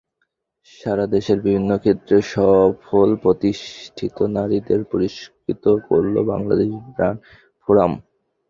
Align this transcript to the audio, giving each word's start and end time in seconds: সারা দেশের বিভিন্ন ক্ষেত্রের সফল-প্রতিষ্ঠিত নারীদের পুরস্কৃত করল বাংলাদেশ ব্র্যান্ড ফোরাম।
সারা 0.71 1.05
দেশের 1.15 1.39
বিভিন্ন 1.41 1.71
ক্ষেত্রের 1.77 2.23
সফল-প্রতিষ্ঠিত 2.33 4.17
নারীদের 4.35 4.79
পুরস্কৃত 4.89 5.65
করল 5.87 6.15
বাংলাদেশ 6.31 6.69
ব্র্যান্ড 6.87 7.19
ফোরাম। 7.61 7.91